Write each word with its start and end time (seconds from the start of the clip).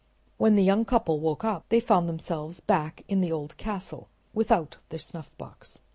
When 0.37 0.55
the 0.55 0.63
young 0.63 0.83
couple 0.83 1.19
woke 1.19 1.43
up 1.43 1.69
they 1.69 1.79
found 1.79 2.09
themselves 2.09 2.59
back 2.59 3.03
in 3.07 3.21
the 3.21 3.31
old 3.31 3.55
castle, 3.57 4.09
without 4.33 4.77
their 4.89 4.97
snuffbox. 4.97 5.81